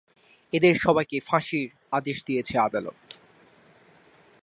[0.53, 1.67] এদের সবাইকে ফাঁসির
[1.91, 3.01] আদেশ দিয়েছে আদালত।